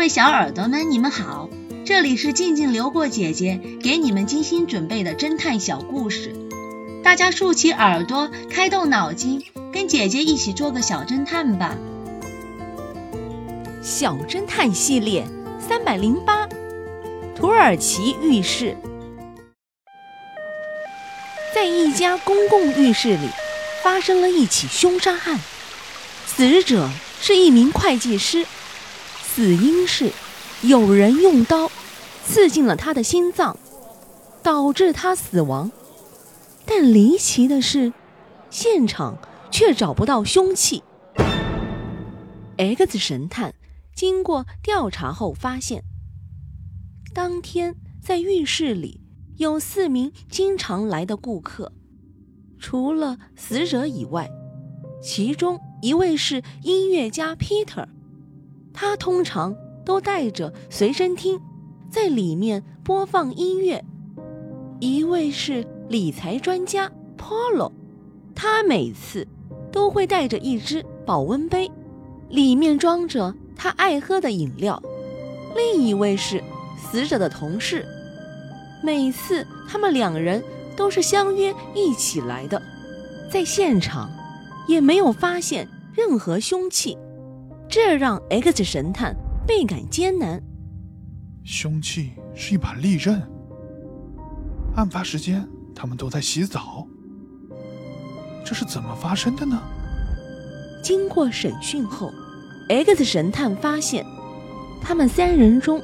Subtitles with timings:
[0.00, 1.50] 各位小耳朵们，你们好，
[1.84, 6.34] 这里是静静流过姐姐给你们精心准备的侦探小故事，
[7.04, 11.76] 大家竖起耳朵，开动脑筋，跟姐姐一起做个小侦探吧。
[13.82, 15.26] 小侦探系列
[15.60, 16.48] 三百零八，
[17.36, 18.78] 土耳其浴室，
[21.54, 23.28] 在一家公共浴室里
[23.82, 25.38] 发生了一起凶杀案，
[26.24, 26.88] 死者
[27.20, 28.46] 是一名会计师。
[29.32, 30.10] 死因是
[30.62, 31.70] 有人用刀
[32.26, 33.56] 刺进了他的心脏，
[34.42, 35.70] 导致他死亡。
[36.66, 37.92] 但离奇的是，
[38.50, 39.16] 现场
[39.48, 40.82] 却找不到凶器。
[42.56, 43.54] X 神探
[43.94, 45.84] 经过调查后发现，
[47.14, 49.00] 当天在浴室里
[49.36, 51.72] 有四名经常来的顾客，
[52.58, 54.28] 除了死者以外，
[55.00, 57.86] 其中一位是音乐家 Peter。
[58.72, 61.40] 他通常都带着随身听，
[61.90, 63.84] 在里面播放音乐。
[64.78, 67.72] 一位是理财专家 Polo，
[68.34, 69.26] 他每次
[69.70, 71.70] 都会带着一只保温杯，
[72.28, 74.82] 里面装着他爱喝的饮料。
[75.54, 76.42] 另一位是
[76.76, 77.84] 死者的同事，
[78.82, 80.42] 每次他们两人
[80.76, 82.62] 都是相约一起来的，
[83.30, 84.08] 在现场
[84.66, 86.96] 也没有发现任何凶器。
[87.70, 89.14] 这让 X 神探
[89.46, 90.42] 倍感艰难。
[91.44, 93.22] 凶器是一把利刃。
[94.74, 96.84] 案发时间，他们都在洗澡。
[98.44, 99.56] 这是怎么发生的呢？
[100.82, 102.12] 经过审讯后
[102.68, 104.04] ，X 神探发现，
[104.82, 105.80] 他们三人中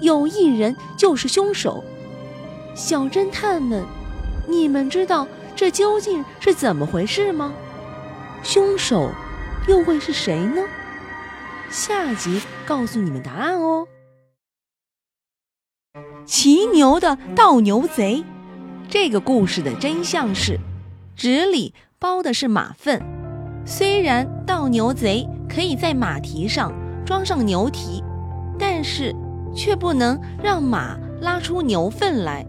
[0.00, 1.84] 有一人就是凶手。
[2.74, 3.84] 小侦探们，
[4.48, 7.52] 你们知道这究竟是怎么回事吗？
[8.42, 9.12] 凶手
[9.68, 10.60] 又会是谁呢？
[11.70, 13.86] 下集告诉你们答案哦。
[16.26, 18.24] 骑牛的盗牛贼，
[18.88, 20.58] 这个故事的真相是，
[21.14, 23.00] 纸里包的是马粪。
[23.64, 26.72] 虽然盗牛贼可以在马蹄上
[27.06, 28.02] 装上牛蹄，
[28.58, 29.14] 但是
[29.54, 32.44] 却不能让马拉出牛粪来。